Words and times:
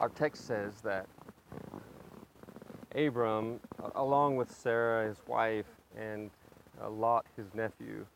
Our 0.00 0.08
text 0.08 0.46
says 0.46 0.80
that 0.82 1.06
Abram, 2.94 3.60
along 3.94 4.36
with 4.36 4.50
Sarah, 4.50 5.06
his 5.06 5.18
wife, 5.26 5.66
and 5.94 6.30
uh, 6.82 6.88
Lot, 6.88 7.26
his 7.36 7.52
nephew, 7.54 8.06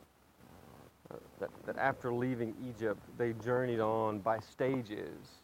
uh, 1.11 1.16
that, 1.41 1.51
that 1.66 1.77
after 1.77 2.11
leaving 2.12 2.55
Egypt, 2.66 2.98
they 3.19 3.34
journeyed 3.34 3.80
on 3.80 4.20
by 4.20 4.41
stages 4.41 5.43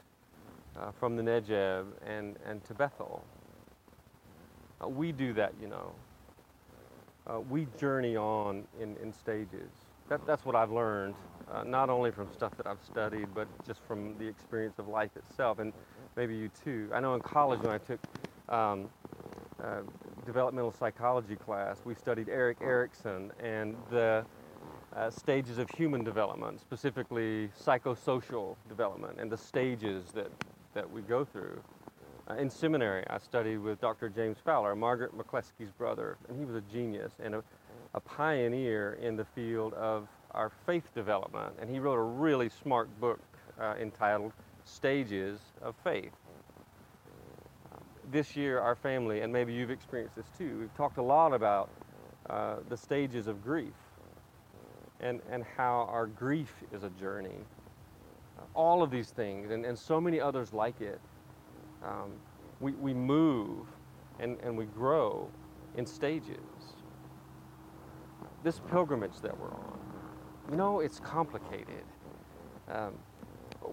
uh, 0.79 0.91
from 0.93 1.15
the 1.15 1.23
Negev 1.23 1.85
and, 2.07 2.37
and 2.47 2.65
to 2.65 2.73
Bethel. 2.73 3.23
Uh, 4.83 4.89
we 4.89 5.13
do 5.13 5.35
that, 5.35 5.53
you 5.61 5.69
know. 5.69 5.93
Uh, 7.27 7.41
we 7.41 7.67
journey 7.79 8.17
on 8.17 8.65
in, 8.81 8.97
in 8.97 9.13
stages. 9.13 9.71
That, 10.09 10.27
that's 10.27 10.45
what 10.45 10.57
I've 10.57 10.73
learned, 10.73 11.15
uh, 11.53 11.63
not 11.65 11.91
only 11.91 12.11
from 12.11 12.33
stuff 12.33 12.57
that 12.57 12.67
I've 12.67 12.83
studied, 12.85 13.29
but 13.35 13.47
just 13.67 13.81
from 13.87 14.17
the 14.19 14.27
experience 14.27 14.79
of 14.79 14.89
life 14.89 15.11
itself, 15.17 15.59
and 15.61 15.73
maybe 16.17 16.37
you 16.37 16.51
too. 16.65 16.91
I 16.93 17.01
know 17.01 17.15
in 17.15 17.21
college 17.21 17.61
when 17.61 17.73
I 17.73 17.79
took 17.79 18.01
um, 18.49 18.89
uh, 19.63 19.81
developmental 20.27 20.73
psychology 20.73 21.37
class, 21.37 21.81
we 21.85 21.95
studied 21.95 22.29
Erik 22.29 22.59
Erikson 22.61 23.33
and 23.43 23.77
the 23.91 24.25
uh, 24.95 25.11
stages 25.11 25.59
of 25.59 25.71
human 25.71 26.03
development, 26.03 26.61
specifically 26.61 27.49
psychosocial 27.59 28.57
development, 28.69 29.19
and 29.21 29.31
the 29.31 29.37
stages 29.37 30.11
that, 30.13 30.31
that 30.75 30.91
we 30.91 31.03
go 31.03 31.25
through. 31.25 31.61
Uh, 32.29 32.35
in 32.35 32.51
seminary, 32.51 33.05
I 33.09 33.19
studied 33.19 33.59
with 33.59 33.81
Dr. 33.81 34.09
James 34.09 34.39
Fowler, 34.45 34.75
Margaret 34.75 35.17
McCleskey's 35.17 35.73
brother, 35.77 36.17
and 36.29 36.39
he 36.39 36.45
was 36.45 36.55
a 36.55 36.61
genius 36.73 37.13
and 37.23 37.37
a, 37.37 37.45
a 37.95 38.01
pioneer 38.01 38.99
in 39.01 39.17
the 39.17 39.25
field 39.25 39.75
of 39.75 40.09
our 40.33 40.51
faith 40.67 40.95
development. 40.95 41.55
And 41.61 41.71
he 41.71 41.79
wrote 41.79 41.99
a 41.99 42.03
really 42.03 42.49
smart 42.49 42.89
book 43.01 43.21
uh, 43.61 43.75
entitled 43.81 44.33
Stages 44.65 45.41
of 45.63 45.75
Faith. 45.85 46.13
This 48.11 48.37
year, 48.37 48.61
our 48.61 48.75
family, 48.77 49.21
and 49.23 49.33
maybe 49.33 49.53
you've 49.53 49.71
experienced 49.71 50.17
this 50.17 50.27
too, 50.39 50.59
we've 50.61 50.75
talked 50.77 50.99
a 50.99 51.03
lot 51.03 51.33
about 51.33 51.71
uh, 52.31 52.57
the 52.69 52.77
stages 52.77 53.27
of 53.29 53.43
grief 53.45 53.73
and, 55.01 55.21
and 55.31 55.45
how 55.57 55.89
our 55.91 56.07
grief 56.07 56.55
is 56.73 56.85
a 56.85 56.91
journey. 56.91 57.39
all 58.55 58.83
of 58.83 58.91
these 58.91 59.11
things, 59.11 59.51
and, 59.51 59.65
and 59.65 59.79
so 59.79 60.01
many 60.01 60.21
others 60.21 60.53
like 60.53 60.81
it, 60.81 61.01
um, 61.85 62.13
we, 62.61 62.73
we 62.73 62.93
move 62.95 63.67
and, 64.19 64.39
and 64.43 64.57
we 64.57 64.67
grow 64.67 65.29
in 65.77 65.87
stages. 65.87 66.37
This 68.43 68.61
pilgrimage 68.71 69.21
that 69.23 69.39
we're 69.39 69.53
on, 69.53 69.79
you 70.51 70.57
know, 70.57 70.81
it's 70.81 71.01
complicated. 71.01 71.85
Um, 72.71 72.95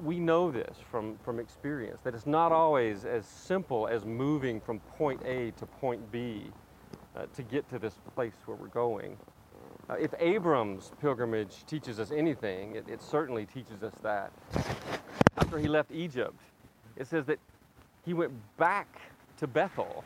we 0.04 0.20
know 0.20 0.52
this 0.52 0.78
from, 0.92 1.18
from 1.24 1.40
experience, 1.40 2.00
that 2.04 2.14
it's 2.14 2.26
not 2.26 2.52
always 2.52 3.06
as 3.06 3.26
simple 3.26 3.88
as 3.88 4.06
moving 4.06 4.60
from 4.60 4.80
point 4.98 5.22
A 5.26 5.52
to 5.52 5.66
point 5.66 6.12
B 6.12 6.52
uh, 7.16 7.26
to 7.36 7.44
get 7.44 7.70
to 7.70 7.80
this 7.80 7.96
place 8.16 8.34
where 8.46 8.58
we're 8.58 8.68
going. 8.68 9.18
Uh, 9.90 9.94
if 9.94 10.14
Abram's 10.20 10.92
pilgrimage 11.00 11.66
teaches 11.66 12.00
us 12.00 12.12
anything, 12.12 12.76
it, 12.76 12.86
it 12.90 13.02
certainly 13.02 13.46
teaches 13.46 13.84
us 13.84 13.94
that. 14.04 14.32
After 15.38 15.58
he 15.58 15.68
left 15.68 15.92
Egypt, 15.92 16.40
it 16.96 17.08
says 17.08 17.26
that 17.26 17.40
he 18.06 18.14
went 18.14 18.34
back 18.58 19.00
to 19.38 19.48
Bethel, 19.48 20.04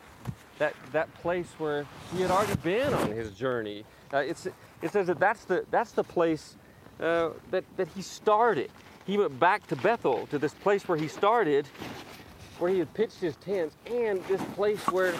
that, 0.58 0.74
that 0.92 1.12
place 1.14 1.48
where 1.58 1.86
he 2.14 2.22
had 2.22 2.30
already 2.30 2.56
been 2.56 2.92
on 2.94 3.10
his 3.10 3.32
journey. 3.32 3.84
Uh, 4.12 4.18
it 4.18 4.36
says 4.36 5.06
that 5.06 5.18
that's 5.18 5.44
the, 5.44 5.64
that's 5.70 5.92
the 5.92 6.04
place 6.04 6.56
uh, 7.00 7.30
that, 7.50 7.64
that 7.76 7.88
he 7.88 8.02
started. 8.02 8.70
He 9.06 9.18
went 9.18 9.38
back 9.40 9.66
to 9.66 9.76
Bethel, 9.76 10.26
to 10.28 10.38
this 10.38 10.54
place 10.54 10.86
where 10.86 10.96
he 10.96 11.08
started, 11.08 11.66
where 12.58 12.70
he 12.70 12.78
had 12.78 12.92
pitched 12.94 13.20
his 13.20 13.34
tents, 13.36 13.76
and 13.86 14.22
this 14.24 14.42
place 14.54 14.78
where 14.88 15.14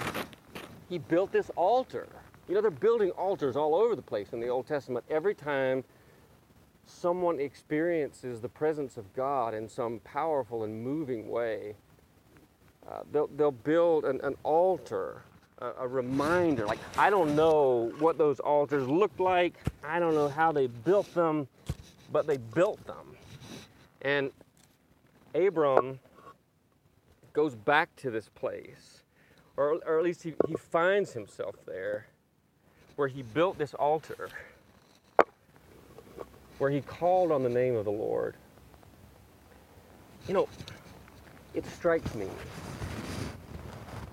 he 0.88 0.98
built 0.98 1.32
this 1.32 1.50
altar. 1.56 2.08
You 2.48 2.54
know, 2.54 2.60
they're 2.60 2.70
building 2.70 3.10
altars 3.10 3.56
all 3.56 3.74
over 3.74 3.96
the 3.96 4.02
place 4.02 4.32
in 4.32 4.40
the 4.40 4.48
Old 4.48 4.68
Testament. 4.68 5.04
Every 5.10 5.34
time 5.34 5.82
someone 6.86 7.40
experiences 7.40 8.40
the 8.40 8.48
presence 8.48 8.96
of 8.96 9.12
God 9.14 9.54
in 9.54 9.68
some 9.68 10.00
powerful 10.00 10.62
and 10.62 10.82
moving 10.82 11.28
way, 11.28 11.74
uh, 12.88 13.00
they'll, 13.10 13.28
they'll 13.28 13.50
build 13.50 14.04
an, 14.04 14.20
an 14.22 14.36
altar, 14.42 15.22
a, 15.58 15.70
a, 15.80 15.88
reminder. 15.88 16.66
Like, 16.66 16.80
I 16.98 17.10
don't 17.10 17.34
know 17.36 17.92
what 17.98 18.18
those 18.18 18.38
altars 18.40 18.88
looked 18.88 19.20
like, 19.20 19.54
I 19.84 19.98
don't 19.98 20.14
know 20.14 20.28
how 20.28 20.52
they 20.52 20.66
built 20.66 21.12
them, 21.14 21.48
but 22.10 22.26
they 22.26 22.36
built 22.36 22.84
them. 22.86 23.16
And 24.02 24.32
Abram 25.34 26.00
goes 27.32 27.54
back 27.54 27.94
to 27.96 28.10
this 28.10 28.28
place, 28.28 29.02
or, 29.56 29.78
or 29.86 29.98
at 29.98 30.04
least 30.04 30.22
he, 30.22 30.34
he 30.48 30.54
finds 30.54 31.12
himself 31.12 31.54
there, 31.66 32.06
where 32.96 33.08
he 33.08 33.22
built 33.22 33.58
this 33.58 33.74
altar, 33.74 34.28
where 36.58 36.70
he 36.70 36.80
called 36.80 37.32
on 37.32 37.42
the 37.42 37.48
name 37.48 37.76
of 37.76 37.84
the 37.84 37.92
Lord. 37.92 38.34
You 40.26 40.34
know, 40.34 40.48
it 41.54 41.64
strikes 41.66 42.14
me 42.14 42.28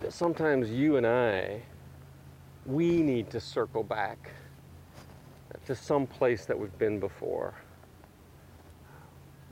that 0.01 0.13
sometimes 0.13 0.69
you 0.69 0.97
and 0.97 1.05
I, 1.05 1.61
we 2.65 3.01
need 3.01 3.29
to 3.31 3.39
circle 3.39 3.83
back 3.83 4.31
to 5.65 5.75
some 5.75 6.07
place 6.07 6.45
that 6.45 6.57
we've 6.57 6.77
been 6.77 6.99
before. 6.99 7.53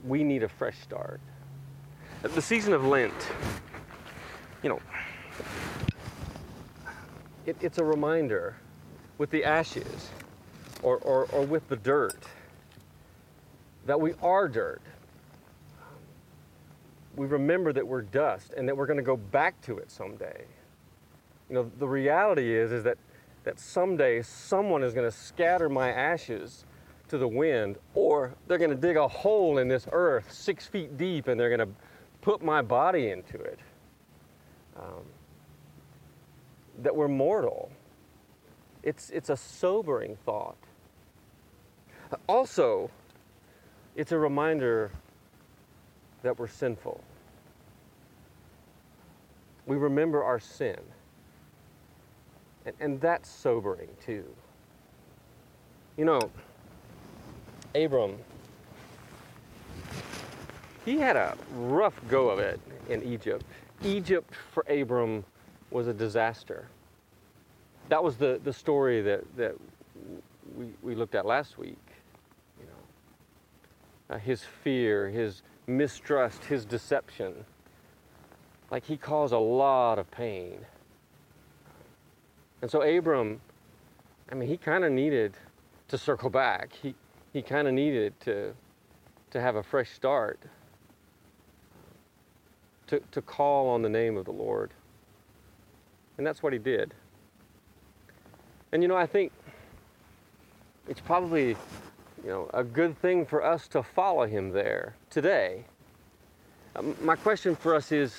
We 0.04 0.24
need 0.24 0.42
a 0.42 0.48
fresh 0.48 0.78
start. 0.78 1.20
The 2.22 2.42
season 2.42 2.72
of 2.72 2.84
Lent, 2.84 3.14
you 4.62 4.68
know, 4.68 4.80
it, 7.46 7.56
it's 7.60 7.78
a 7.78 7.84
reminder 7.84 8.56
with 9.18 9.30
the 9.30 9.44
ashes 9.44 10.10
or, 10.82 10.98
or, 10.98 11.26
or 11.32 11.42
with 11.42 11.68
the 11.68 11.76
dirt 11.76 12.24
that 13.86 14.00
we 14.00 14.12
are 14.22 14.48
dirt 14.48 14.82
we 17.18 17.26
remember 17.26 17.72
that 17.72 17.86
we're 17.86 18.02
dust 18.02 18.54
and 18.56 18.66
that 18.68 18.76
we're 18.76 18.86
going 18.86 18.98
to 18.98 19.02
go 19.02 19.16
back 19.16 19.60
to 19.62 19.76
it 19.78 19.90
someday. 19.90 20.44
You 21.48 21.56
know, 21.56 21.70
the 21.78 21.88
reality 21.88 22.54
is 22.54 22.72
is 22.72 22.84
that 22.84 22.96
that 23.44 23.58
someday 23.58 24.22
someone 24.22 24.82
is 24.82 24.94
going 24.94 25.10
to 25.10 25.16
scatter 25.16 25.68
my 25.68 25.90
ashes 25.90 26.64
to 27.08 27.18
the 27.18 27.28
wind, 27.28 27.76
or 27.94 28.34
they're 28.46 28.58
going 28.58 28.70
to 28.70 28.76
dig 28.76 28.96
a 28.96 29.08
hole 29.08 29.58
in 29.58 29.68
this 29.68 29.86
earth 29.92 30.32
six 30.32 30.66
feet 30.66 30.96
deep 30.96 31.28
and 31.28 31.38
they're 31.38 31.54
going 31.54 31.68
to 31.68 31.74
put 32.20 32.42
my 32.42 32.62
body 32.62 33.10
into 33.10 33.38
it. 33.40 33.58
Um, 34.76 35.04
that 36.82 36.94
we're 36.94 37.08
mortal. 37.08 37.70
It's, 38.82 39.10
it's 39.10 39.30
a 39.30 39.36
sobering 39.36 40.16
thought. 40.24 40.56
Also, 42.28 42.90
it's 43.96 44.12
a 44.12 44.18
reminder 44.18 44.92
that 46.22 46.38
we're 46.38 46.46
sinful 46.46 47.02
we 49.68 49.76
remember 49.76 50.24
our 50.24 50.40
sin. 50.40 50.78
And, 52.64 52.74
and 52.80 53.00
that's 53.00 53.30
sobering 53.30 53.90
too. 54.04 54.24
You 55.96 56.06
know, 56.06 56.20
Abram, 57.84 58.16
he 60.84 60.98
had 60.98 61.16
a 61.16 61.36
rough 61.54 61.94
go 62.08 62.28
of 62.28 62.38
it 62.38 62.60
in 62.88 63.02
Egypt. 63.02 63.44
Egypt 63.84 64.32
for 64.52 64.64
Abram 64.68 65.24
was 65.70 65.86
a 65.86 65.94
disaster. 65.94 66.66
That 67.88 68.02
was 68.02 68.16
the, 68.16 68.40
the 68.42 68.52
story 68.52 69.02
that, 69.02 69.36
that 69.36 69.54
we, 70.56 70.66
we 70.82 70.94
looked 70.94 71.14
at 71.14 71.26
last 71.26 71.58
week. 71.58 71.78
You 72.58 72.66
know, 72.66 74.16
uh, 74.16 74.18
his 74.18 74.42
fear, 74.42 75.08
his 75.08 75.42
mistrust, 75.66 76.44
his 76.44 76.64
deception 76.64 77.44
like 78.70 78.84
he 78.84 78.96
caused 78.96 79.32
a 79.32 79.38
lot 79.38 79.98
of 79.98 80.10
pain. 80.10 80.58
And 82.60 82.70
so 82.70 82.82
Abram, 82.82 83.40
I 84.30 84.34
mean, 84.34 84.48
he 84.48 84.56
kind 84.56 84.84
of 84.84 84.92
needed 84.92 85.34
to 85.88 85.98
circle 85.98 86.30
back. 86.30 86.72
He, 86.72 86.94
he 87.32 87.42
kind 87.42 87.68
of 87.68 87.74
needed 87.74 88.18
to, 88.20 88.54
to 89.30 89.40
have 89.40 89.56
a 89.56 89.62
fresh 89.62 89.90
start, 89.90 90.40
to, 92.86 93.00
to 93.12 93.22
call 93.22 93.68
on 93.68 93.82
the 93.82 93.88
name 93.88 94.16
of 94.16 94.24
the 94.24 94.32
Lord. 94.32 94.70
And 96.16 96.26
that's 96.26 96.42
what 96.42 96.52
he 96.52 96.58
did. 96.58 96.94
And 98.72 98.82
you 98.82 98.88
know, 98.88 98.96
I 98.96 99.06
think 99.06 99.32
it's 100.88 101.00
probably, 101.00 101.48
you 102.24 102.28
know, 102.28 102.50
a 102.54 102.64
good 102.64 102.98
thing 103.00 103.24
for 103.24 103.44
us 103.44 103.68
to 103.68 103.82
follow 103.82 104.26
him 104.26 104.50
there 104.50 104.94
today. 105.10 105.64
Um, 106.76 106.94
my 107.02 107.16
question 107.16 107.56
for 107.56 107.74
us 107.74 107.92
is 107.92 108.14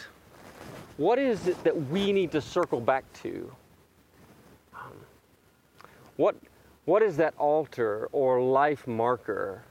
what 0.97 1.17
is 1.17 1.47
it 1.47 1.61
that 1.63 1.89
we 1.89 2.11
need 2.11 2.31
to 2.31 2.41
circle 2.41 2.81
back 2.81 3.05
to? 3.21 3.51
Um, 4.73 4.93
what, 6.17 6.35
what 6.89 7.03
is 7.03 7.17
that 7.17 7.35
altar 7.37 8.09
or 8.11 8.41
life 8.41 8.87
marker, 8.87 9.61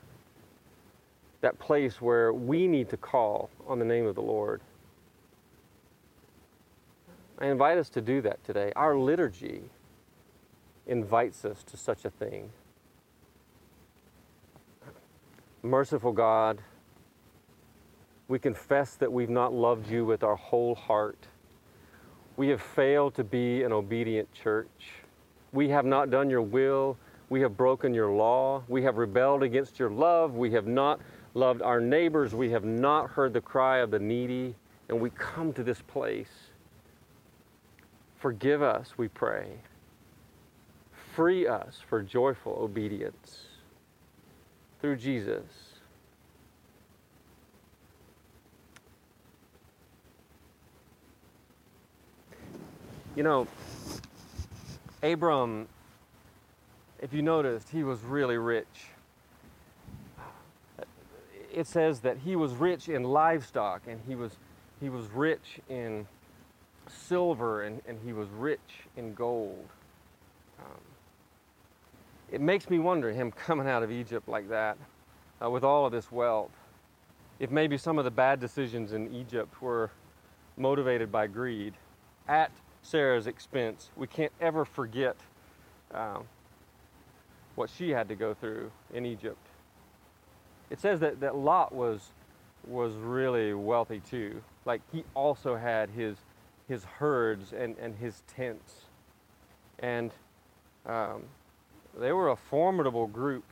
that 1.41 1.59
place 1.59 2.01
where 2.01 2.33
we 2.33 2.69
need 2.69 2.89
to 2.89 2.97
call 2.97 3.51
on 3.67 3.81
the 3.81 3.85
name 3.85 4.07
of 4.07 4.15
the 4.15 4.23
Lord? 4.23 4.61
I 7.41 7.47
invite 7.47 7.77
us 7.77 7.89
to 7.91 8.01
do 8.01 8.21
that 8.21 8.45
today. 8.45 8.73
Our 8.77 8.97
liturgy 8.97 9.63
invites 10.87 11.45
us 11.45 11.65
to 11.65 11.77
such 11.77 12.05
a 12.05 12.11
thing. 12.11 12.51
Merciful 15.65 16.13
God, 16.13 16.61
we 18.29 18.39
confess 18.39 18.95
that 18.95 19.13
we've 19.13 19.29
not 19.29 19.53
loved 19.53 19.91
you 19.91 20.05
with 20.05 20.23
our 20.23 20.37
whole 20.37 20.77
heart. 20.77 21.27
We 22.37 22.47
have 22.51 22.63
failed 22.63 23.17
to 23.17 23.25
be 23.25 23.65
an 23.65 23.73
obedient 23.73 24.33
church. 24.33 24.93
We 25.53 25.71
have 25.71 25.85
not 25.85 26.11
done 26.11 26.31
your 26.31 26.43
will. 26.43 26.97
We 27.31 27.41
have 27.43 27.57
broken 27.57 27.93
your 27.93 28.11
law. 28.11 28.63
We 28.69 28.83
have 28.83 28.97
rebelled 28.97 29.43
against 29.43 29.79
your 29.79 29.91
love. 29.91 30.35
We 30.35 30.51
have 30.53 30.67
not 30.67 31.01
loved 31.35 31.61
our 31.63 31.81
neighbors. 31.81 32.35
We 32.35 32.51
have 32.51 32.65
not 32.65 33.11
heard 33.11 33.33
the 33.33 33.41
cry 33.41 33.79
of 33.79 33.91
the 33.91 33.99
needy. 33.99 34.55
And 34.89 35.01
we 35.01 35.11
come 35.11 35.53
to 35.53 35.63
this 35.63 35.83
place. 35.83 36.31
Forgive 38.19 38.63
us, 38.63 38.97
we 38.97 39.09
pray. 39.09 39.49
Free 41.15 41.47
us 41.47 41.79
for 41.89 42.03
joyful 42.03 42.59
obedience 42.61 43.47
through 44.81 44.97
Jesus. 44.97 45.45
You 53.15 53.25
know, 53.25 53.49
Abram, 55.03 55.67
if 57.01 57.13
you 57.13 57.23
noticed, 57.23 57.69
he 57.71 57.83
was 57.83 58.03
really 58.03 58.39
rich. 58.39 58.67
It 61.53 61.67
says 61.67 62.01
that 62.01 62.19
he 62.19 62.37
was 62.37 62.53
rich 62.53 62.89
in 62.89 63.05
livestock 63.05 63.83
and 63.87 64.01
he 64.07 64.15
was, 64.15 64.33
he 64.81 64.89
was 64.89 65.07
rich 65.07 65.61
in 65.69 66.07
silver 66.89 67.63
and, 67.63 67.81
and 67.87 67.99
he 68.05 68.13
was 68.13 68.29
rich 68.31 68.87
in 68.97 69.15
gold. 69.15 69.67
Um, 70.59 70.81
it 72.31 72.41
makes 72.41 72.69
me 72.69 72.79
wonder, 72.79 73.13
him 73.13 73.33
coming 73.47 73.69
out 73.69 73.83
of 73.83 73.91
Egypt 73.91 74.29
like 74.29 74.49
that, 74.49 74.77
uh, 75.43 75.51
with 75.51 75.65
all 75.65 75.87
of 75.87 75.93
this 75.93 76.11
wealth, 76.11 76.51
if 77.39 77.51
maybe 77.51 77.79
some 77.79 77.99
of 77.99 78.05
the 78.05 78.11
bad 78.11 78.41
decisions 78.41 78.93
in 78.93 79.15
Egypt 79.15 79.63
were 79.63 79.91
motivated 80.57 81.13
by 81.13 81.27
greed 81.27 81.75
at 82.27 82.51
Sarah's 82.83 83.27
expense. 83.27 83.91
We 83.97 84.07
can't 84.07 84.33
ever 84.41 84.65
forget 84.65 85.17
um, 85.95 86.25
what 87.59 87.69
she 87.69 87.91
had 87.91 88.09
to 88.09 88.15
go 88.15 88.33
through 88.33 88.71
in 88.95 89.05
Egypt. 89.05 89.45
It 90.71 90.81
says 90.81 91.01
that, 91.01 91.21
that 91.21 91.37
Lot 91.37 91.75
was, 91.75 92.13
was 92.67 92.93
really 92.95 93.53
wealthy 93.53 94.01
too. 94.01 94.43
Like 94.65 94.81
he 94.93 95.05
also 95.15 95.57
had 95.57 95.91
his, 95.91 96.17
his 96.69 96.85
herds 96.85 97.53
and, 97.53 97.77
and 97.79 97.97
his 97.97 98.23
tents. 98.27 98.83
And 99.81 100.13
um, 100.87 101.25
they 101.99 102.13
were 102.13 102.31
a 102.31 102.37
formidable 102.37 103.07
group. 103.07 103.45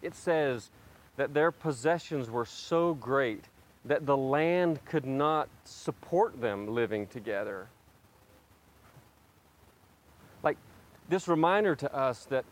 It 0.00 0.14
says 0.14 0.70
that 1.16 1.34
their 1.34 1.50
possessions 1.50 2.30
were 2.30 2.46
so 2.46 2.94
great 2.94 3.44
that 3.84 4.06
the 4.06 4.16
land 4.16 4.82
could 4.86 5.04
not 5.04 5.48
support 5.64 6.40
them 6.40 6.74
living 6.74 7.06
together. 7.06 7.68
Like 10.42 10.56
this 11.08 11.28
reminder 11.28 11.74
to 11.76 11.94
us 11.94 12.24
that 12.26 12.44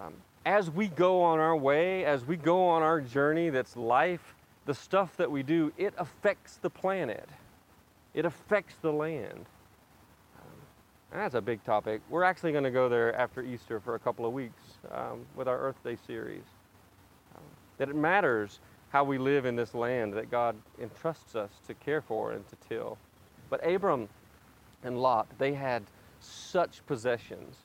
um, 0.00 0.14
as 0.44 0.70
we 0.70 0.88
go 0.88 1.22
on 1.22 1.38
our 1.38 1.56
way, 1.56 2.04
as 2.04 2.24
we 2.24 2.36
go 2.36 2.66
on 2.68 2.82
our 2.82 3.00
journey 3.00 3.50
that's 3.50 3.76
life, 3.76 4.34
the 4.66 4.74
stuff 4.74 5.16
that 5.16 5.30
we 5.30 5.42
do, 5.42 5.72
it 5.76 5.94
affects 5.98 6.56
the 6.56 6.70
planet, 6.70 7.28
it 8.14 8.24
affects 8.24 8.76
the 8.76 8.92
land. 8.92 9.46
That's 11.12 11.34
a 11.34 11.42
big 11.42 11.62
topic. 11.62 12.00
We're 12.08 12.22
actually 12.22 12.52
going 12.52 12.64
to 12.64 12.70
go 12.70 12.88
there 12.88 13.14
after 13.14 13.42
Easter 13.42 13.80
for 13.80 13.96
a 13.96 13.98
couple 13.98 14.24
of 14.24 14.32
weeks 14.32 14.62
um, 14.90 15.26
with 15.36 15.46
our 15.46 15.58
Earth 15.58 15.76
Day 15.84 15.98
series. 16.06 16.44
Um, 17.36 17.42
that 17.76 17.90
it 17.90 17.96
matters 17.96 18.60
how 18.88 19.04
we 19.04 19.18
live 19.18 19.44
in 19.44 19.54
this 19.54 19.74
land 19.74 20.14
that 20.14 20.30
God 20.30 20.56
entrusts 20.80 21.34
us 21.34 21.50
to 21.66 21.74
care 21.74 22.00
for 22.00 22.32
and 22.32 22.48
to 22.48 22.56
till. 22.66 22.96
But 23.50 23.66
Abram 23.66 24.08
and 24.84 24.98
Lot, 24.98 25.26
they 25.38 25.52
had 25.52 25.82
such 26.20 26.84
possessions. 26.86 27.56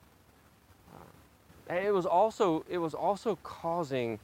It 1.70 1.94
was 1.94 2.06
also 2.06 2.64
it 2.70 2.78
was 2.78 2.94
also 2.94 3.38
causing 3.44 4.20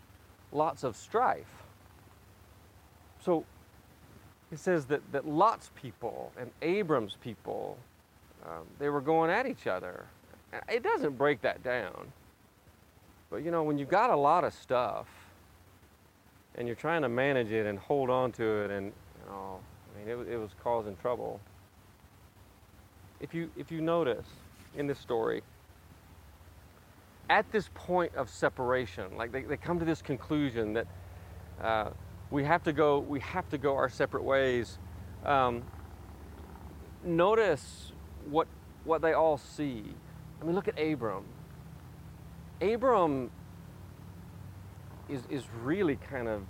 lots 0.52 0.84
of 0.84 0.96
strife. 0.96 1.64
So 3.24 3.46
it 4.52 4.60
says 4.60 4.86
that, 4.88 5.02
that 5.12 5.28
Lot's 5.28 5.72
people 5.76 6.32
and 6.38 6.52
Abram's 6.62 7.18
people 7.22 7.78
um, 8.46 8.66
they 8.80 8.90
were 8.90 9.02
going 9.02 9.30
at 9.30 9.48
each 9.48 9.68
other. 9.68 10.06
It 10.70 10.84
doesn't 10.84 11.18
break 11.18 11.42
that 11.42 11.64
down. 11.64 12.12
But 13.30 13.38
you 13.38 13.52
know, 13.52 13.64
when 13.64 13.78
you've 13.78 13.90
got 13.90 14.10
a 14.10 14.16
lot 14.16 14.44
of 14.44 14.54
stuff 14.54 15.08
and 16.56 16.68
you're 16.68 16.76
trying 16.76 17.02
to 17.02 17.10
manage 17.10 17.52
it 17.52 17.66
and 17.66 17.80
hold 17.80 18.10
on 18.10 18.32
to 18.34 18.44
it, 18.44 18.72
and 18.72 18.88
you 18.88 19.30
know, 19.30 19.60
I 19.96 20.00
mean, 20.00 20.08
it, 20.10 20.34
it 20.34 20.38
was 20.38 20.52
causing 20.62 20.96
trouble. 20.98 21.40
If 23.20 23.34
you 23.34 23.50
if 23.58 23.72
you 23.72 23.82
notice 23.82 24.28
in 24.76 24.86
this 24.86 25.00
story, 25.00 25.42
at 27.30 27.52
this 27.52 27.70
point 27.74 28.14
of 28.16 28.30
separation, 28.30 29.16
like 29.18 29.32
they, 29.32 29.44
they 29.44 29.58
come 29.58 29.80
to 29.80 29.86
this 29.86 30.02
conclusion 30.02 30.74
that 30.74 30.88
uh, 31.62 31.90
we 32.30 32.44
have 32.44 32.64
to 32.64 32.74
go 32.74 33.00
we 33.00 33.20
have 33.22 33.48
to 33.50 33.58
go 33.58 33.76
our 33.76 33.90
separate 33.90 34.24
ways. 34.24 34.78
Um, 35.26 35.64
notice 37.04 37.92
what, 38.30 38.48
what 38.84 39.02
they 39.02 39.14
all 39.14 39.38
see. 39.38 39.84
I 40.42 40.46
mean, 40.46 40.56
look 40.56 40.68
at 40.68 40.80
Abram. 40.80 41.24
Abram 42.62 43.32
is, 45.10 45.24
is 45.30 45.44
really 45.64 45.96
kind 45.96 46.28
of 46.28 46.44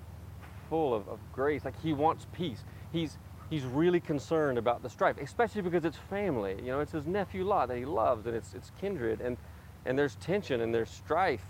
full 0.70 0.94
of, 0.94 1.08
of 1.08 1.20
grace. 1.32 1.66
Like 1.66 1.80
he 1.82 1.94
wants 1.94 2.28
peace. 2.34 2.64
He's, 2.92 3.18
he's 3.50 3.64
really 3.64 4.00
concerned 4.00 4.58
about 4.58 4.84
the 4.84 4.90
strife, 4.90 5.18
especially 5.22 5.62
because 5.62 5.86
it's 5.86 5.98
family. 6.10 6.56
You 6.58 6.72
know, 6.72 6.80
it's 6.80 6.92
his 6.92 7.06
nephew 7.06 7.44
Lot 7.44 7.70
that 7.70 7.78
he 7.78 7.86
loves, 7.86 8.26
and 8.26 8.36
it's, 8.36 8.54
it's 8.54 8.72
kindred, 8.80 9.22
and, 9.22 9.38
and 9.86 9.98
there's 9.98 10.16
tension 10.16 10.62
and 10.62 10.74
there's 10.74 10.90
strife. 10.90 11.44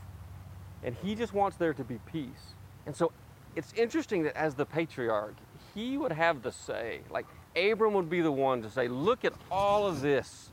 And 0.83 0.95
he 1.01 1.15
just 1.15 1.33
wants 1.33 1.57
there 1.57 1.73
to 1.73 1.83
be 1.83 1.99
peace. 2.05 2.55
And 2.85 2.95
so 2.95 3.11
it's 3.55 3.73
interesting 3.73 4.23
that 4.23 4.35
as 4.35 4.55
the 4.55 4.65
patriarch, 4.65 5.35
he 5.73 5.97
would 5.97 6.11
have 6.11 6.41
the 6.41 6.51
say. 6.51 6.99
Like, 7.09 7.25
Abram 7.55 7.93
would 7.93 8.09
be 8.09 8.21
the 8.21 8.31
one 8.31 8.61
to 8.63 8.69
say, 8.69 8.87
Look 8.87 9.23
at 9.25 9.33
all 9.49 9.85
of 9.87 10.01
this. 10.01 10.49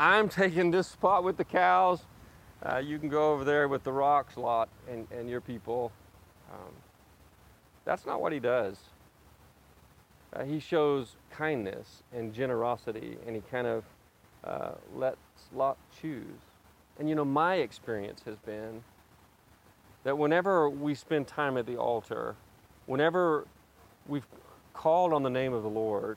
I'm 0.00 0.28
taking 0.28 0.70
this 0.70 0.88
spot 0.88 1.24
with 1.24 1.36
the 1.36 1.44
cows. 1.44 2.00
Uh, 2.62 2.78
you 2.78 2.98
can 2.98 3.08
go 3.08 3.32
over 3.32 3.44
there 3.44 3.68
with 3.68 3.84
the 3.84 3.92
rocks, 3.92 4.36
Lot, 4.36 4.68
and, 4.90 5.06
and 5.12 5.28
your 5.28 5.40
people. 5.40 5.92
Um, 6.50 6.72
that's 7.84 8.04
not 8.04 8.20
what 8.20 8.32
he 8.32 8.40
does. 8.40 8.76
Uh, 10.32 10.44
he 10.44 10.60
shows 10.60 11.16
kindness 11.30 12.02
and 12.12 12.34
generosity, 12.34 13.16
and 13.26 13.36
he 13.36 13.42
kind 13.50 13.66
of 13.66 13.84
uh, 14.44 14.72
lets 14.94 15.18
Lot 15.54 15.78
choose. 16.00 16.47
And 16.98 17.08
you 17.08 17.14
know, 17.14 17.24
my 17.24 17.56
experience 17.56 18.22
has 18.24 18.36
been 18.38 18.82
that 20.04 20.16
whenever 20.16 20.68
we 20.68 20.94
spend 20.94 21.26
time 21.26 21.56
at 21.56 21.66
the 21.66 21.76
altar, 21.76 22.34
whenever 22.86 23.46
we've 24.06 24.26
called 24.72 25.12
on 25.12 25.22
the 25.22 25.30
name 25.30 25.52
of 25.52 25.62
the 25.62 25.68
Lord, 25.68 26.16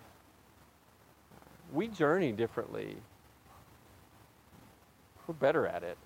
we 1.73 1.87
journey 1.87 2.31
differently. 2.31 2.95
We're 5.27 5.33
better 5.35 5.67
at 5.67 5.83
it. 5.83 5.97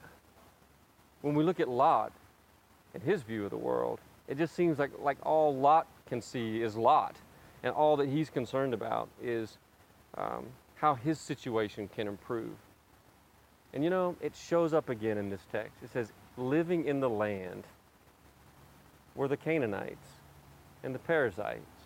When 1.22 1.36
we 1.36 1.44
look 1.44 1.60
at 1.60 1.68
Lot 1.68 2.12
and 2.94 3.02
his 3.02 3.24
view 3.24 3.46
of 3.46 3.50
the 3.50 3.58
world, 3.58 4.00
it 4.28 4.38
just 4.38 4.56
seems 4.56 4.80
like, 4.80 4.92
like 5.00 5.18
all 5.24 5.56
Lot 5.56 5.88
can 6.08 6.22
see 6.22 6.62
is 6.62 6.76
Lot. 6.76 7.16
And 7.64 7.74
all 7.74 7.98
that 7.98 8.10
he's 8.10 8.30
concerned 8.30 8.74
about 8.74 9.10
is 9.22 9.58
um, 10.18 10.46
how 10.76 10.96
his 10.96 11.20
situation 11.20 11.90
can 11.96 12.08
improve. 12.08 12.56
And 13.76 13.84
you 13.84 13.90
know, 13.90 14.16
it 14.22 14.36
shows 14.36 14.74
up 14.74 14.90
again 14.90 15.18
in 15.18 15.30
this 15.30 15.46
text. 15.52 15.84
It 15.84 15.92
says, 15.92 16.12
living 16.38 16.86
in 16.86 17.00
the 17.02 17.10
land 17.10 17.66
were 19.14 19.28
the 19.28 19.38
Canaanites 19.38 20.08
and 20.84 20.96
the 20.96 21.00
Perizzites 21.00 21.86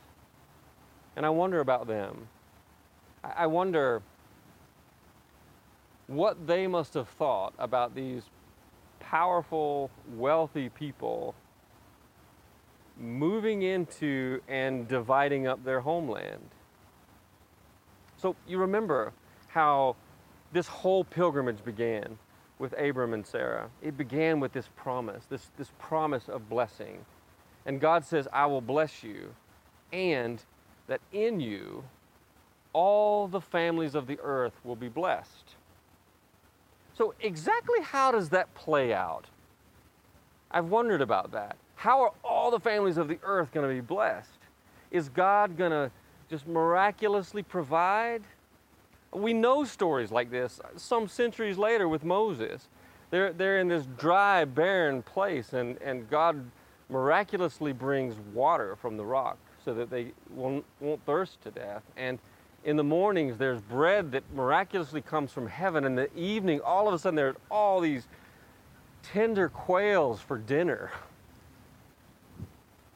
and 1.19 1.25
I 1.25 1.29
wonder 1.31 1.59
about 1.59 1.85
them. 1.85 2.29
I 3.23 3.47
wonder 3.47 4.01
what 6.07 6.47
they 6.47 6.65
must 6.65 6.93
have 6.93 7.09
thought 7.09 7.53
about 7.59 7.93
these 7.93 8.23
powerful, 9.01 9.91
wealthy 10.15 10.69
people 10.69 11.35
moving 12.97 13.63
into 13.63 14.39
and 14.47 14.87
dividing 14.87 15.45
up 15.45 15.61
their 15.65 15.81
homeland. 15.81 16.49
So 18.15 18.37
you 18.47 18.57
remember 18.59 19.11
how 19.49 19.97
this 20.51 20.67
whole 20.67 21.03
pilgrimage 21.03 21.63
began 21.63 22.17
with 22.57 22.73
Abram 22.77 23.13
and 23.13 23.25
Sarah. 23.25 23.69
It 23.81 23.97
began 23.97 24.39
with 24.39 24.51
this 24.51 24.69
promise, 24.75 25.25
this, 25.29 25.51
this 25.57 25.71
promise 25.79 26.27
of 26.27 26.49
blessing. 26.49 27.05
And 27.65 27.79
God 27.79 28.03
says, 28.03 28.27
I 28.33 28.45
will 28.45 28.61
bless 28.61 29.03
you 29.03 29.33
and 29.91 30.43
that 30.87 31.01
in 31.11 31.39
you 31.39 31.83
all 32.73 33.27
the 33.27 33.41
families 33.41 33.95
of 33.95 34.07
the 34.07 34.19
earth 34.21 34.53
will 34.63 34.75
be 34.75 34.89
blessed. 34.89 35.55
So, 36.97 37.13
exactly 37.21 37.81
how 37.81 38.11
does 38.11 38.29
that 38.29 38.53
play 38.55 38.93
out? 38.93 39.25
I've 40.51 40.65
wondered 40.65 41.01
about 41.01 41.31
that. 41.31 41.55
How 41.75 42.01
are 42.01 42.11
all 42.23 42.51
the 42.51 42.59
families 42.59 42.97
of 42.97 43.07
the 43.07 43.19
earth 43.23 43.51
going 43.53 43.67
to 43.67 43.73
be 43.73 43.85
blessed? 43.85 44.29
Is 44.91 45.07
God 45.09 45.55
going 45.57 45.71
to 45.71 45.91
just 46.29 46.47
miraculously 46.47 47.41
provide? 47.41 48.21
We 49.11 49.33
know 49.33 49.63
stories 49.63 50.11
like 50.11 50.29
this 50.29 50.59
some 50.75 51.07
centuries 51.07 51.57
later 51.57 51.87
with 51.87 52.03
Moses. 52.03 52.67
They're, 53.09 53.33
they're 53.33 53.59
in 53.59 53.67
this 53.67 53.85
dry, 53.97 54.45
barren 54.45 55.01
place, 55.01 55.53
and, 55.53 55.81
and 55.81 56.07
God 56.09 56.51
miraculously 56.89 57.73
brings 57.73 58.15
water 58.33 58.75
from 58.75 58.97
the 58.97 59.05
rock 59.05 59.37
so 59.63 59.73
that 59.73 59.89
they 59.89 60.11
won't, 60.29 60.63
won't 60.79 61.03
thirst 61.05 61.41
to 61.41 61.51
death. 61.51 61.83
And 61.97 62.19
in 62.63 62.75
the 62.75 62.83
mornings, 62.83 63.37
there's 63.37 63.61
bread 63.61 64.11
that 64.11 64.23
miraculously 64.33 65.01
comes 65.01 65.31
from 65.31 65.47
heaven. 65.47 65.85
In 65.85 65.95
the 65.95 66.13
evening, 66.15 66.61
all 66.61 66.87
of 66.87 66.93
a 66.93 66.99
sudden, 66.99 67.15
there's 67.15 67.35
all 67.49 67.79
these 67.79 68.07
tender 69.01 69.49
quails 69.49 70.19
for 70.19 70.37
dinner. 70.37 70.91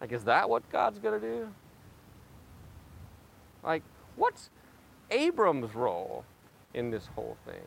Like, 0.02 0.12
is 0.12 0.26
that 0.26 0.50
what 0.50 0.70
God's 0.70 1.00
going 1.00 1.20
to 1.20 1.26
do? 1.26 1.50
Like, 3.64 3.84
what's 4.16 4.50
Abram's 5.14 5.74
role 5.76 6.26
in 6.74 6.90
this 6.90 7.08
whole 7.16 7.38
thing? 7.46 7.62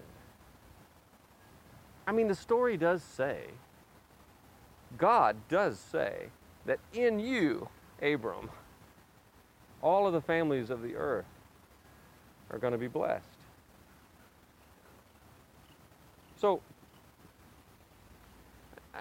I 2.07 2.13
mean, 2.13 2.29
the 2.29 2.35
story 2.35 2.77
does 2.77 3.03
say, 3.03 3.45
God 4.99 5.37
does 5.49 5.79
say 5.79 6.27
that 6.67 6.79
in 6.93 7.19
you, 7.19 7.69
Abram, 8.03 8.51
all 9.83 10.07
of 10.07 10.13
the 10.13 10.21
families 10.21 10.71
of 10.71 10.83
the 10.83 10.95
earth 10.95 11.27
are 12.51 12.59
going 12.59 12.73
to 12.73 12.79
be 12.79 12.89
blessed. 12.89 13.25
So, 16.37 16.61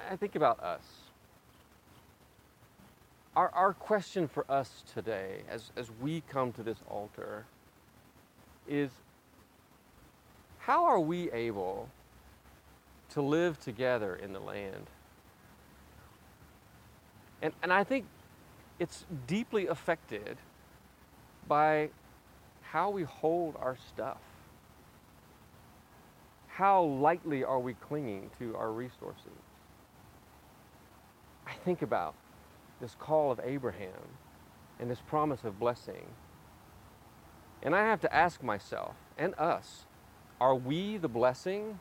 I 0.10 0.16
think 0.16 0.36
about 0.36 0.60
us. 0.62 0.84
Our, 3.36 3.50
our 3.50 3.74
question 3.74 4.28
for 4.28 4.50
us 4.50 4.84
today, 4.94 5.42
as, 5.50 5.72
as 5.76 5.90
we 6.02 6.22
come 6.30 6.54
to 6.54 6.64
this 6.64 6.78
altar, 6.90 7.46
is 8.68 8.90
how 10.60 10.86
are 10.86 11.00
we 11.00 11.32
able 11.32 11.90
to 13.10 13.22
live 13.22 13.60
together 13.60 14.16
in 14.16 14.34
the 14.34 14.40
land? 14.40 14.90
And, 17.42 17.54
and 17.62 17.72
I 17.72 17.84
think 17.84 18.06
it's 18.80 19.06
deeply 19.28 19.68
affected 19.68 20.38
by 21.48 21.90
how 22.62 22.90
we 22.90 23.04
hold 23.04 23.56
our 23.58 23.78
stuff. 23.88 24.18
How 26.48 26.84
lightly 26.84 27.44
are 27.44 27.60
we 27.60 27.74
clinging 27.76 28.32
to 28.40 28.56
our 28.56 28.72
resources? 28.72 29.44
I 31.46 31.54
think 31.64 31.82
about 31.82 32.16
this 32.82 32.96
call 33.00 33.32
of 33.32 33.40
Abraham 33.44 34.02
and 34.80 34.90
this 34.90 35.02
promise 35.08 35.44
of 35.44 35.60
blessing. 35.60 36.06
And 37.66 37.76
I 37.76 37.82
have 37.82 38.00
to 38.02 38.16
ask 38.16 38.42
myself 38.44 38.94
and 39.18 39.34
us 39.38 39.84
are 40.40 40.56
we 40.56 40.98
the 40.98 41.08
blessing 41.08 41.80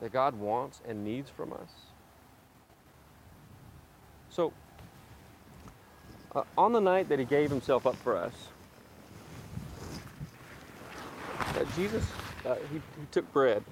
that 0.00 0.12
God 0.12 0.38
wants 0.38 0.80
and 0.86 1.04
needs 1.04 1.30
from 1.30 1.52
us? 1.52 1.70
So, 4.28 4.52
uh, 6.34 6.42
on 6.58 6.72
the 6.72 6.80
night 6.80 7.08
that 7.08 7.18
He 7.18 7.24
gave 7.24 7.50
Himself 7.50 7.86
up 7.86 7.96
for 7.96 8.16
us, 8.16 8.34
uh, 11.38 11.64
Jesus, 11.76 12.04
uh, 12.44 12.56
he, 12.72 12.76
he 12.76 13.06
took 13.10 13.30
bread. 13.32 13.62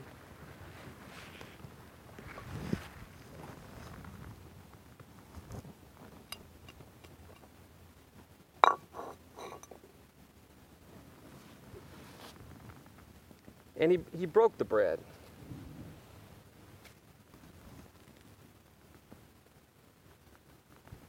And 13.91 14.05
he, 14.13 14.21
he 14.21 14.27
broke 14.27 14.57
the 14.57 14.65
bread. 14.65 15.01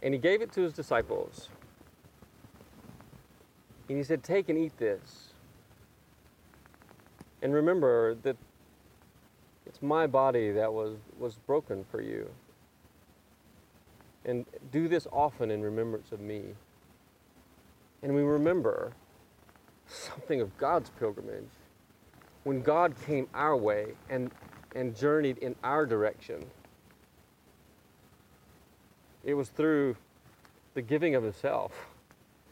And 0.02 0.16
he 0.16 0.20
gave 0.20 0.42
it 0.42 0.52
to 0.54 0.62
his 0.62 0.74
disciples. 0.74 1.50
And 3.88 4.00
he 4.00 4.04
said, 4.04 4.24
Take 4.24 4.50
and 4.50 4.58
eat 4.58 4.76
this. 4.80 5.34
And 7.44 7.54
remember 7.54 8.16
that 8.24 8.36
it's 9.68 9.84
my 9.84 10.08
body 10.08 10.52
that 10.52 10.74
was, 10.74 10.96
was 11.20 11.36
broken 11.46 11.86
for 11.92 12.02
you. 12.02 12.28
And 14.26 14.48
do 14.72 14.88
this 14.88 15.06
often 15.12 15.52
in 15.52 15.62
remembrance 15.62 16.12
of 16.12 16.20
me. 16.20 16.56
And 18.02 18.16
we 18.16 18.24
remember 18.24 18.94
something 19.86 20.42
of 20.42 20.58
God's 20.58 20.90
pilgrimage 20.98 21.46
when 22.44 22.62
God 22.62 22.94
came 23.06 23.28
our 23.34 23.56
way 23.56 23.88
and, 24.10 24.32
and 24.76 24.96
journeyed 24.96 25.38
in 25.40 25.56
our 25.64 25.86
direction. 25.86 26.46
It 29.24 29.36
was 29.36 29.50
through 29.50 29.96
the 30.74 30.82
giving 30.82 31.16
of 31.16 31.24
Himself 31.24 31.72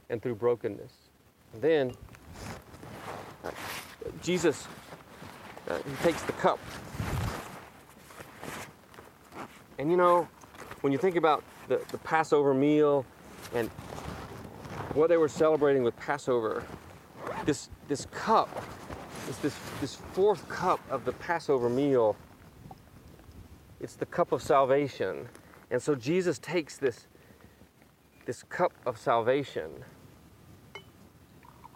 and 0.10 0.22
through 0.22 0.36
brokenness. 0.36 0.91
And 1.53 1.62
then 1.62 1.91
Jesus, 4.22 4.67
uh, 5.67 5.77
He 5.77 6.03
takes 6.03 6.22
the 6.24 6.34
cup. 6.34 6.60
And 9.79 9.89
you 9.89 9.98
know, 9.98 10.27
when 10.81 10.91
you 10.91 11.00
think 11.00 11.15
about 11.15 11.43
the, 11.67 11.81
the 11.91 11.98
Passover 12.00 12.53
meal 12.53 13.05
and 13.55 13.69
what 14.93 15.08
they 15.08 15.17
were 15.17 15.29
celebrating 15.29 15.84
with 15.84 15.96
Passover, 15.98 16.63
this, 17.46 17.69
this 17.88 18.05
cup, 18.12 18.50
this, 19.29 19.38
this, 19.38 19.55
this 19.79 19.95
fourth 20.13 20.50
cup 20.50 20.79
of 20.89 21.05
the 21.05 21.12
Passover 21.12 21.69
meal, 21.69 22.15
it's 23.79 23.95
the 23.95 24.07
cup 24.07 24.31
of 24.31 24.41
salvation. 24.41 25.29
And 25.69 25.79
so 25.79 25.93
Jesus 25.93 26.39
takes 26.39 26.77
this, 26.77 27.05
this 28.25 28.41
cup 28.41 28.74
of 28.88 28.98
salvation 28.98 29.69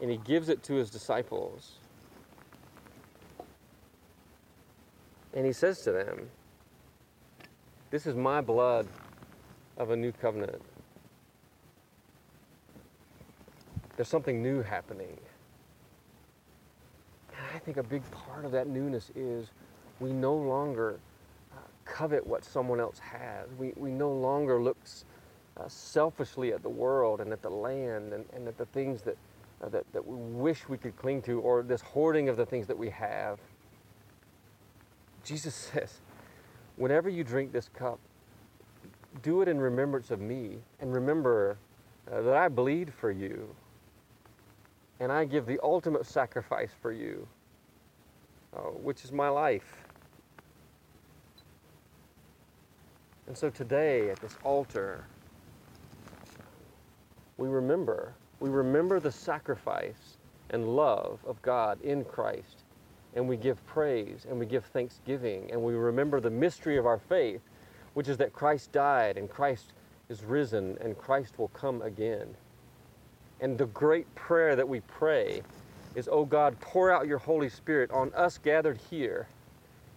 and 0.02 0.10
he 0.10 0.18
gives 0.18 0.50
it 0.50 0.64
to 0.64 0.74
his 0.74 0.90
disciples. 0.90 1.74
And 5.36 5.46
he 5.46 5.54
says 5.54 5.82
to 5.82 5.92
them, 5.92 6.32
This 7.92 8.08
is 8.08 8.16
my 8.16 8.42
blood 8.42 8.88
of 9.78 9.92
a 9.92 9.96
new 9.96 10.12
covenant. 10.12 10.62
There's 13.96 14.10
something 14.10 14.42
new 14.42 14.64
happening. 14.64 15.20
Think 17.66 17.78
a 17.78 17.84
big 17.84 18.04
part 18.12 18.46
of 18.46 18.52
that 18.52 18.68
newness 18.68 19.10
is 19.16 19.52
we 20.00 20.12
no 20.12 20.36
longer 20.36 21.00
uh, 21.54 21.60
covet 21.86 22.26
what 22.26 22.44
someone 22.44 22.80
else 22.80 23.00
has. 23.00 23.48
We, 23.58 23.74
we 23.76 23.90
no 23.92 24.12
longer 24.12 24.62
look 24.62 24.78
uh, 25.56 25.68
selfishly 25.68 26.52
at 26.52 26.62
the 26.62 26.70
world 26.70 27.22
and 27.22 27.32
at 27.32 27.42
the 27.42 27.50
land 27.50 28.14
and, 28.14 28.26
and 28.34 28.48
at 28.48 28.58
the 28.58 28.66
things 28.66 29.02
that, 29.04 29.18
uh, 29.62 29.70
that, 29.70 29.86
that 29.94 30.06
we 30.06 30.18
wish 30.18 30.68
we 30.68 30.78
could 30.78 30.96
cling 30.98 31.22
to 31.24 31.40
or 31.40 31.64
this 31.64 31.82
hoarding 31.82 32.28
of 32.28 32.36
the 32.36 32.46
things 32.46 32.68
that 32.68 32.78
we 32.78 32.90
have. 32.90 33.40
Jesus 35.24 35.56
says, 35.74 36.02
whenever 36.76 37.10
you 37.10 37.24
drink 37.24 37.54
this 37.54 37.70
cup, 37.70 38.00
do 39.22 39.42
it 39.42 39.48
in 39.48 39.60
remembrance 39.60 40.12
of 40.12 40.20
me 40.20 40.58
and 40.80 40.94
remember 40.94 41.58
uh, 42.12 42.22
that 42.22 42.36
I 42.36 42.50
bleed 42.50 42.92
for 42.94 43.12
you 43.12 43.56
and 45.00 45.12
I 45.12 45.26
give 45.26 45.46
the 45.46 45.60
ultimate 45.64 46.06
sacrifice 46.06 46.72
for 46.82 46.92
you, 46.92 47.28
uh, 48.56 48.62
which 48.62 49.04
is 49.04 49.12
my 49.12 49.30
life. 49.30 49.84
And 53.28 53.38
so 53.38 53.50
today 53.50 54.10
at 54.10 54.20
this 54.20 54.38
altar, 54.44 55.06
we 57.38 57.48
remember, 57.48 58.14
we 58.40 58.50
remember 58.50 59.00
the 59.00 59.12
sacrifice 59.12 60.18
and 60.50 60.76
love 60.76 61.20
of 61.26 61.42
God 61.42 61.82
in 61.82 62.04
Christ, 62.06 62.64
and 63.16 63.28
we 63.28 63.38
give 63.38 63.66
praise 63.66 64.26
and 64.30 64.38
we 64.38 64.46
give 64.46 64.66
thanksgiving, 64.66 65.50
and 65.52 65.62
we 65.62 65.74
remember 65.74 66.20
the 66.20 66.30
mystery 66.30 66.78
of 66.78 66.86
our 66.86 67.00
faith, 67.00 67.42
which 67.94 68.08
is 68.08 68.18
that 68.18 68.34
Christ 68.34 68.72
died 68.72 69.18
and 69.18 69.30
Christ 69.30 69.74
is 70.10 70.24
risen 70.24 70.78
and 70.82 70.98
Christ 70.98 71.40
will 71.40 71.48
come 71.50 71.82
again. 71.82 72.36
And 73.40 73.58
the 73.58 73.66
great 73.68 74.14
prayer 74.16 74.56
that 74.56 74.68
we 74.68 74.82
pray 74.82 75.42
is, 75.96 76.08
O 76.08 76.12
oh 76.12 76.26
God, 76.26 76.60
pour 76.60 76.92
out 76.92 77.08
your 77.08 77.18
Holy 77.18 77.50
Spirit 77.50 77.92
on 77.92 78.12
us 78.14 78.38
gathered 78.38 78.80
here 78.90 79.28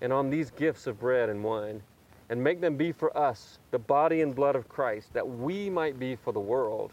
and 0.00 0.12
on 0.12 0.30
these 0.30 0.50
gifts 0.50 0.86
of 0.86 1.00
bread 1.00 1.28
and 1.28 1.42
wine, 1.42 1.82
and 2.28 2.42
make 2.42 2.60
them 2.60 2.76
be 2.76 2.92
for 2.92 3.16
us 3.16 3.58
the 3.70 3.78
body 3.78 4.20
and 4.20 4.34
blood 4.34 4.56
of 4.56 4.68
Christ, 4.68 5.12
that 5.14 5.26
we 5.26 5.70
might 5.70 5.98
be 5.98 6.16
for 6.16 6.32
the 6.32 6.40
world 6.40 6.92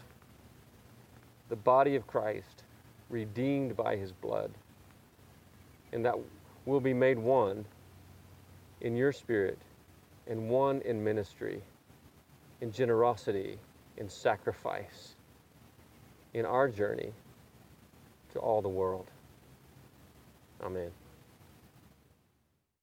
the 1.50 1.56
body 1.56 1.94
of 1.94 2.06
Christ, 2.06 2.64
redeemed 3.10 3.76
by 3.76 3.96
his 3.96 4.12
blood, 4.12 4.50
and 5.92 6.04
that 6.04 6.14
we'll 6.64 6.80
be 6.80 6.94
made 6.94 7.18
one 7.18 7.66
in 8.80 8.96
your 8.96 9.12
spirit 9.12 9.58
and 10.26 10.48
one 10.48 10.80
in 10.82 11.04
ministry, 11.04 11.62
in 12.62 12.72
generosity, 12.72 13.58
in 13.98 14.08
sacrifice, 14.08 15.16
in 16.32 16.46
our 16.46 16.66
journey 16.66 17.12
to 18.34 18.40
all 18.40 18.60
the 18.60 18.68
world. 18.68 19.06
Amen. 20.62 20.90